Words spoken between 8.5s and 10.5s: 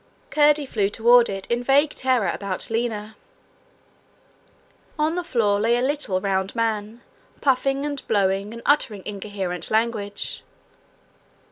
and uttering incoherent language.